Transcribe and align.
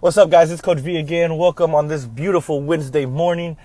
What's 0.00 0.18
up, 0.18 0.28
guys? 0.28 0.50
It's 0.50 0.60
Coach 0.60 0.80
V 0.80 0.96
again. 0.96 1.38
Welcome 1.38 1.72
on 1.74 1.86
this 1.86 2.04
beautiful 2.04 2.60
Wednesday 2.60 3.06
morning. 3.06 3.56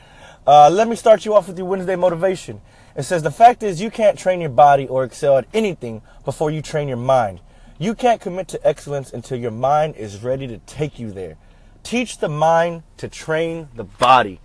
Uh, 0.46 0.70
let 0.70 0.88
me 0.88 0.96
start 0.96 1.26
you 1.26 1.34
off 1.34 1.48
with 1.48 1.58
your 1.58 1.68
Wednesday 1.68 1.96
motivation. 1.96 2.62
It 2.96 3.04
says 3.04 3.24
the 3.24 3.32
fact 3.32 3.64
is 3.64 3.82
you 3.82 3.90
can't 3.90 4.18
train 4.18 4.40
your 4.40 4.52
body 4.52 4.88
or 4.88 5.04
excel 5.04 5.38
at 5.40 5.48
anything 5.54 6.02
before 6.24 6.52
you 6.52 6.62
train 6.62 6.88
your 6.88 6.98
mind. 6.98 7.42
You 7.80 7.96
can't 7.96 8.22
commit 8.22 8.48
to 8.50 8.66
excellence 8.66 9.12
until 9.12 9.40
your 9.40 9.52
mind 9.52 9.96
is 9.96 10.24
ready 10.24 10.48
to 10.48 10.60
take 10.60 11.00
you 11.00 11.12
there. 11.12 11.36
Teach 11.84 12.20
the 12.20 12.30
mind 12.30 12.84
to 12.98 13.10
train 13.10 13.68
the 13.76 13.84
body. 13.84 14.40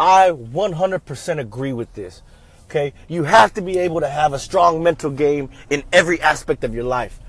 I 0.00 0.30
100% 0.30 1.38
agree 1.38 1.74
with 1.74 1.92
this. 1.92 2.22
Okay, 2.64 2.94
you 3.06 3.24
have 3.24 3.52
to 3.54 3.60
be 3.60 3.78
able 3.78 4.00
to 4.00 4.08
have 4.08 4.32
a 4.32 4.38
strong 4.38 4.82
mental 4.82 5.10
game 5.10 5.50
in 5.68 5.84
every 5.92 6.20
aspect 6.22 6.64
of 6.64 6.74
your 6.74 6.84
life 6.84 7.20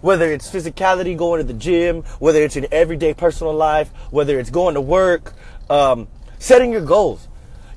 whether 0.00 0.30
it's 0.32 0.50
physicality, 0.50 1.16
going 1.16 1.40
to 1.40 1.46
the 1.46 1.58
gym, 1.58 2.02
whether 2.18 2.42
it's 2.42 2.56
in 2.56 2.66
everyday 2.72 3.14
personal 3.14 3.54
life, 3.54 3.88
whether 4.10 4.38
it's 4.38 4.50
going 4.50 4.74
to 4.74 4.80
work, 4.80 5.34
um, 5.70 6.08
setting 6.38 6.72
your 6.72 6.84
goals. 6.84 7.28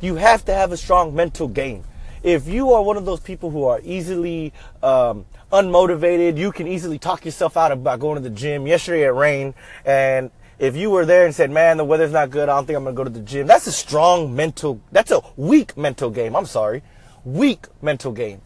You 0.02 0.16
have 0.16 0.46
to 0.46 0.54
have 0.54 0.72
a 0.72 0.78
strong 0.78 1.16
mental 1.16 1.48
game. 1.48 1.84
If 2.24 2.48
you 2.48 2.74
are 2.74 2.84
one 2.84 2.98
of 2.98 3.06
those 3.06 3.20
people 3.20 3.50
who 3.50 3.64
are 3.66 3.80
easily 3.84 4.54
um, 4.84 5.26
unmotivated, 5.52 6.38
you 6.38 6.52
can 6.52 6.68
easily 6.68 7.00
talk 7.00 7.26
yourself 7.26 7.56
out 7.56 7.72
about 7.72 8.00
going 8.00 8.16
to 8.16 8.22
the 8.22 8.36
gym. 8.36 8.68
Yesterday 8.68 9.04
it 9.04 9.10
rained, 9.10 9.54
and 9.86 10.32
if 10.58 10.76
you 10.76 10.90
were 10.90 11.06
there 11.06 11.26
and 11.26 11.34
said, 11.34 11.50
"Man, 11.50 11.78
the 11.78 11.86
weather's 11.86 12.12
not 12.12 12.30
good. 12.30 12.50
I 12.50 12.56
don't 12.56 12.66
think 12.66 12.78
I'm 12.78 12.84
gonna 12.84 12.96
go 12.96 13.06
to 13.06 13.10
the 13.10 13.22
gym," 13.22 13.48
that's 13.48 13.68
a 13.68 13.72
strong 13.72 14.36
mental. 14.36 14.82
That's 14.92 15.12
a 15.12 15.22
weak 15.38 15.78
mental 15.78 16.10
game. 16.10 16.36
I'm 16.36 16.46
sorry, 16.46 16.84
weak 17.24 17.68
mental 17.82 18.12
game. 18.12 18.42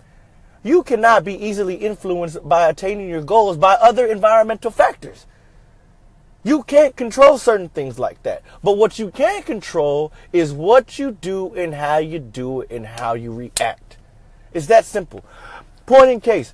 You 0.64 0.84
cannot 0.84 1.26
be 1.26 1.34
easily 1.34 1.76
influenced 1.76 2.48
by 2.48 2.70
attaining 2.70 3.10
your 3.10 3.22
goals 3.22 3.58
by 3.58 3.74
other 3.74 4.06
environmental 4.06 4.72
factors. 4.72 5.28
You 6.44 6.64
can't 6.64 6.96
control 6.96 7.38
certain 7.38 7.70
things 7.70 8.00
like 8.00 8.24
that. 8.24 8.44
But 8.64 8.78
what 8.78 9.00
you 9.00 9.12
can 9.12 9.44
control 9.44 10.12
is 10.32 10.52
what 10.52 11.00
you 11.00 11.12
do 11.12 11.54
and 11.54 11.74
how 11.74 11.98
you 11.98 12.20
do 12.20 12.62
it 12.62 12.72
and 12.72 12.86
how 12.86 13.14
you 13.14 13.34
react. 13.34 13.98
It's 14.54 14.68
that 14.68 14.86
simple. 14.86 15.24
Point 15.86 16.12
in 16.12 16.22
case, 16.22 16.54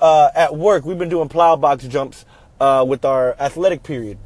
uh, 0.00 0.30
at 0.34 0.56
work, 0.56 0.84
we've 0.84 0.98
been 0.98 1.08
doing 1.08 1.28
plyo 1.28 1.60
box 1.60 1.84
jumps 1.84 2.24
uh, 2.60 2.84
with 2.86 3.04
our 3.04 3.34
athletic 3.40 3.82
period. 3.82 4.18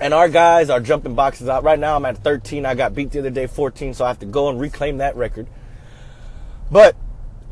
And 0.00 0.14
our 0.14 0.28
guys 0.28 0.70
are 0.70 0.80
jumping 0.80 1.14
boxes 1.14 1.48
out. 1.48 1.64
Right 1.64 1.78
now, 1.78 1.96
I'm 1.96 2.04
at 2.04 2.18
13. 2.18 2.64
I 2.64 2.74
got 2.74 2.94
beat 2.94 3.10
the 3.10 3.20
other 3.20 3.30
day, 3.30 3.46
14, 3.46 3.94
so 3.94 4.04
I 4.04 4.08
have 4.08 4.18
to 4.20 4.26
go 4.26 4.48
and 4.48 4.60
reclaim 4.60 4.98
that 4.98 5.16
record. 5.16 5.46
But 6.70 6.96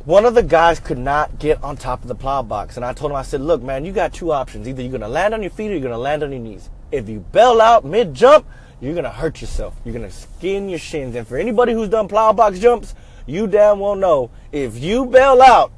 one 0.04 0.24
of 0.24 0.34
the 0.34 0.42
guys 0.42 0.80
could 0.80 0.98
not 0.98 1.38
get 1.38 1.62
on 1.62 1.76
top 1.76 2.02
of 2.02 2.08
the 2.08 2.16
plyo 2.16 2.46
box. 2.46 2.76
And 2.76 2.84
I 2.84 2.92
told 2.92 3.12
him, 3.12 3.16
I 3.16 3.22
said, 3.22 3.40
look, 3.40 3.62
man, 3.62 3.84
you 3.84 3.92
got 3.92 4.14
two 4.14 4.32
options. 4.32 4.66
Either 4.66 4.80
you're 4.82 4.90
going 4.90 5.02
to 5.02 5.08
land 5.08 5.34
on 5.34 5.42
your 5.42 5.50
feet 5.50 5.68
or 5.68 5.72
you're 5.72 5.80
going 5.80 5.92
to 5.92 5.98
land 5.98 6.22
on 6.22 6.32
your 6.32 6.40
knees. 6.40 6.70
If 6.90 7.08
you 7.08 7.20
bail 7.32 7.60
out 7.60 7.84
mid 7.84 8.14
jump, 8.14 8.46
you're 8.80 8.94
going 8.94 9.04
to 9.04 9.10
hurt 9.10 9.40
yourself. 9.40 9.76
You're 9.84 9.94
going 9.94 10.08
to 10.08 10.14
skin 10.14 10.68
your 10.68 10.78
shins. 10.78 11.14
And 11.14 11.26
for 11.28 11.36
anybody 11.36 11.74
who's 11.74 11.90
done 11.90 12.08
plyo 12.08 12.34
box 12.34 12.58
jumps, 12.58 12.94
you 13.26 13.46
damn 13.46 13.78
well 13.78 13.94
know 13.94 14.30
if 14.52 14.78
you 14.78 15.04
bail 15.04 15.42
out, 15.42 15.70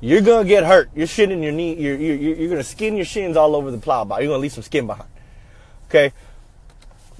you're 0.00 0.20
going 0.20 0.44
to 0.44 0.48
get 0.48 0.64
hurt. 0.64 0.90
You're 0.94 1.06
shitting 1.06 1.42
your 1.42 1.52
knee. 1.52 1.74
You're, 1.74 1.96
you're, 1.96 2.16
you're 2.16 2.48
going 2.48 2.58
to 2.58 2.64
skin 2.64 2.96
your 2.96 3.04
shins 3.04 3.36
all 3.36 3.54
over 3.54 3.70
the 3.70 3.78
plyo 3.78 4.06
box. 4.06 4.20
You're 4.20 4.30
going 4.30 4.38
to 4.38 4.42
leave 4.42 4.52
some 4.52 4.64
skin 4.64 4.86
behind. 4.86 5.08
Okay. 5.88 6.12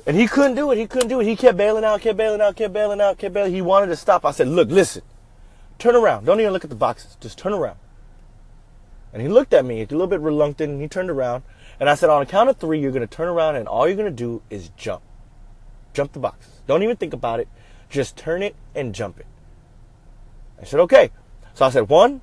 And 0.05 0.17
he 0.17 0.27
couldn't 0.27 0.57
do 0.57 0.71
it. 0.73 0.79
He 0.79 0.87
couldn't 0.87 1.09
do 1.09 1.21
it. 1.21 1.27
He 1.27 1.37
kept 1.37 1.57
bailing 1.57 1.85
out, 1.85 2.01
kept 2.01 2.17
bailing 2.17 2.41
out, 2.41 2.57
kept 2.57 2.73
bailing 2.75 3.01
out, 3.01 3.19
kept 3.19 3.35
bailing. 3.35 3.53
He 3.53 3.63
wanted 3.63 3.87
to 3.87 3.97
stop. 3.97 4.25
I 4.25 4.33
said, 4.33 4.49
look, 4.49 4.69
listen. 4.69 5.03
Turn 5.79 5.95
around. 5.95 6.25
Don't 6.25 6.41
even 6.41 6.53
look 6.53 6.65
at 6.65 6.71
the 6.71 6.77
boxes. 6.77 7.17
Just 7.21 7.39
turn 7.39 7.53
around. 7.53 7.79
And 9.13 9.23
he 9.23 9.29
looked 9.29 9.55
at 9.55 9.65
me, 9.65 9.81
a 9.81 9.87
little 9.87 10.07
bit 10.07 10.21
reluctant, 10.21 10.73
and 10.73 10.83
he 10.83 10.89
turned 10.89 11.11
around. 11.11 11.43
And 11.81 11.89
I 11.89 11.95
said, 11.95 12.11
on 12.11 12.21
a 12.21 12.27
count 12.27 12.51
of 12.51 12.59
three, 12.59 12.81
you're 12.81 12.93
going 12.93 13.07
to 13.07 13.17
turn 13.17 13.29
around, 13.29 13.57
and 13.57 13.67
all 13.69 13.87
you're 13.87 13.97
going 13.97 14.11
to 14.11 14.11
do 14.11 14.43
is 14.51 14.71
jump. 14.77 15.03
Jump 15.95 16.13
the 16.13 16.19
boxes. 16.19 16.61
Don't 16.67 16.83
even 16.83 16.97
think 16.97 17.15
about 17.15 17.41
it. 17.41 17.49
Just 17.89 18.17
turn 18.17 18.43
it 18.43 18.55
and 18.75 18.95
jump 18.95 19.19
it. 19.19 19.27
I 20.61 20.65
said, 20.65 20.81
okay. 20.81 21.11
So 21.55 21.65
I 21.65 21.71
said, 21.71 21.89
one, 21.89 22.21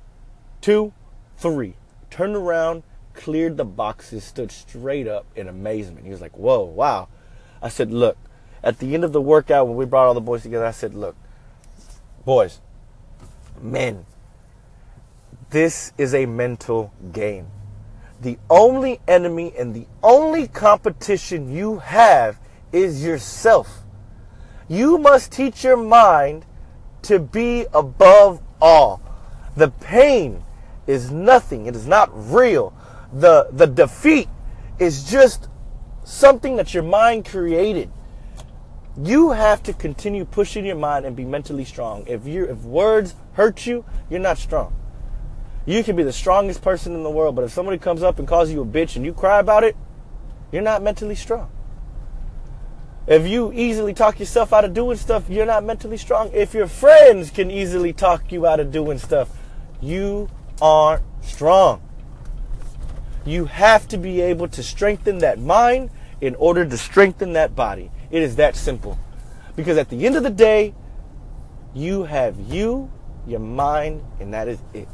two, 0.60 0.92
three. 1.36 1.74
Turned 2.10 2.36
around, 2.36 2.84
cleared 3.14 3.56
the 3.56 3.64
boxes, 3.64 4.22
stood 4.22 4.52
straight 4.52 5.08
up 5.08 5.26
in 5.34 5.48
amazement. 5.48 6.04
He 6.04 6.12
was 6.12 6.20
like, 6.20 6.36
whoa, 6.36 6.62
wow. 6.62 7.08
I 7.60 7.68
said, 7.68 7.92
look, 7.92 8.16
at 8.62 8.78
the 8.78 8.94
end 8.94 9.02
of 9.02 9.12
the 9.12 9.20
workout, 9.20 9.66
when 9.66 9.76
we 9.76 9.86
brought 9.86 10.06
all 10.06 10.14
the 10.14 10.20
boys 10.20 10.42
together, 10.42 10.66
I 10.66 10.70
said, 10.70 10.94
look, 10.94 11.16
boys, 12.24 12.60
men. 13.62 14.06
This 15.50 15.92
is 15.96 16.14
a 16.14 16.26
mental 16.26 16.92
game. 17.12 17.48
The 18.20 18.38
only 18.48 19.00
enemy 19.06 19.52
and 19.58 19.74
the 19.74 19.86
only 20.02 20.48
competition 20.48 21.54
you 21.54 21.78
have 21.78 22.38
is 22.72 23.04
yourself. 23.04 23.82
You 24.68 24.98
must 24.98 25.32
teach 25.32 25.62
your 25.62 25.76
mind 25.76 26.44
to 27.02 27.18
be 27.18 27.66
above 27.72 28.40
all. 28.60 29.00
The 29.56 29.68
pain 29.68 30.44
is 30.86 31.10
nothing. 31.10 31.66
It 31.66 31.76
is 31.76 31.86
not 31.86 32.10
real. 32.12 32.74
The, 33.12 33.48
the 33.52 33.66
defeat 33.66 34.28
is 34.78 35.08
just 35.10 35.48
something 36.04 36.56
that 36.56 36.74
your 36.74 36.82
mind 36.82 37.26
created 37.26 37.90
you 39.02 39.32
have 39.32 39.62
to 39.64 39.72
continue 39.72 40.24
pushing 40.24 40.64
your 40.64 40.76
mind 40.76 41.04
and 41.04 41.14
be 41.14 41.24
mentally 41.24 41.64
strong. 41.64 42.04
If 42.06 42.26
you 42.26 42.44
if 42.44 42.58
words 42.62 43.14
hurt 43.32 43.66
you, 43.66 43.84
you're 44.08 44.20
not 44.20 44.38
strong. 44.38 44.74
You 45.66 45.82
can 45.82 45.96
be 45.96 46.02
the 46.02 46.12
strongest 46.12 46.62
person 46.62 46.94
in 46.94 47.02
the 47.02 47.10
world, 47.10 47.34
but 47.34 47.44
if 47.44 47.52
somebody 47.52 47.78
comes 47.78 48.02
up 48.02 48.18
and 48.18 48.26
calls 48.26 48.50
you 48.50 48.62
a 48.62 48.64
bitch 48.64 48.96
and 48.96 49.04
you 49.04 49.12
cry 49.12 49.40
about 49.40 49.64
it, 49.64 49.76
you're 50.52 50.62
not 50.62 50.82
mentally 50.82 51.16
strong. 51.16 51.50
If 53.06 53.26
you 53.26 53.52
easily 53.52 53.92
talk 53.92 54.18
yourself 54.18 54.52
out 54.52 54.64
of 54.64 54.74
doing 54.74 54.96
stuff, 54.96 55.28
you're 55.28 55.46
not 55.46 55.64
mentally 55.64 55.96
strong. 55.96 56.30
If 56.32 56.54
your 56.54 56.66
friends 56.66 57.30
can 57.30 57.50
easily 57.50 57.92
talk 57.92 58.32
you 58.32 58.46
out 58.46 58.60
of 58.60 58.72
doing 58.72 58.98
stuff, 58.98 59.28
you 59.80 60.28
aren't 60.60 61.04
strong. 61.20 61.82
You 63.24 63.46
have 63.46 63.86
to 63.88 63.98
be 63.98 64.20
able 64.20 64.48
to 64.48 64.62
strengthen 64.62 65.18
that 65.18 65.38
mind 65.38 65.90
in 66.20 66.34
order 66.36 66.64
to 66.64 66.76
strengthen 66.76 67.32
that 67.34 67.54
body. 67.54 67.90
It 68.16 68.22
is 68.22 68.36
that 68.36 68.56
simple. 68.56 68.98
Because 69.56 69.76
at 69.76 69.90
the 69.90 70.06
end 70.06 70.16
of 70.16 70.22
the 70.22 70.30
day, 70.30 70.74
you 71.74 72.04
have 72.04 72.40
you, 72.40 72.90
your 73.26 73.40
mind, 73.40 74.02
and 74.18 74.32
that 74.32 74.48
is 74.48 74.58
it. 74.72 74.88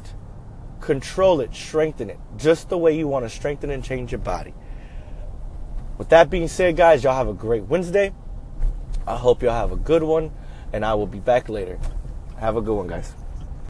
Control 0.81 1.41
it, 1.41 1.55
strengthen 1.55 2.11
it, 2.11 2.19
just 2.37 2.69
the 2.69 2.77
way 2.77 2.99
you 2.99 3.07
want 3.07 3.25
to 3.25 3.31
strengthen 3.31 3.71
and 3.71 3.85
change 3.85 4.11
your 4.11 4.19
body. 4.19 4.53
With 5.99 6.09
that 6.09 6.31
being 6.31 6.49
said, 6.49 6.77
guys, 6.77 7.05
y'all 7.05 7.15
have 7.15 7.29
a 7.29 7.33
great 7.33 7.63
Wednesday. 7.63 8.13
I 9.07 9.15
hope 9.17 9.41
y'all 9.41 9.53
have 9.53 9.71
a 9.71 9.77
good 9.77 10.03
one, 10.03 10.33
and 10.73 10.85
I 10.85 10.95
will 10.95 11.07
be 11.07 11.21
back 11.21 11.49
later. 11.49 11.79
Have 12.41 12.57
a 12.57 12.61
good 12.61 12.75
one, 12.75 12.89
guys. 12.89 13.15